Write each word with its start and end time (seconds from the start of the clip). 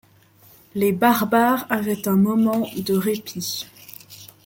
Les 0.73 0.93
barbares 0.93 1.67
avaient 1.69 2.07
un 2.07 2.15
moment 2.15 2.65
-de 2.75 2.95
répit 2.97 3.67